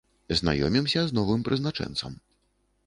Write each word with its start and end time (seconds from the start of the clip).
Знаёмімся 0.39 1.03
з 1.11 1.19
новым 1.19 1.47
прызначэнцам. 1.51 2.21